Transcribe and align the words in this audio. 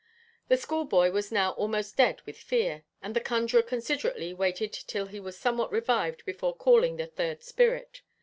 The 0.47 0.57
schoolboy 0.57 1.11
was 1.11 1.31
now 1.31 1.51
almost 1.51 1.95
dead 1.95 2.23
with 2.25 2.35
fear, 2.35 2.85
and 3.03 3.15
the 3.15 3.19
conjuror 3.19 3.61
considerately 3.61 4.33
waited 4.33 4.73
till 4.73 5.05
he 5.05 5.19
was 5.19 5.37
somewhat 5.37 5.71
revived 5.71 6.25
before 6.25 6.55
calling 6.55 6.95
the 6.95 7.05
third 7.05 7.43
spirit. 7.43 8.01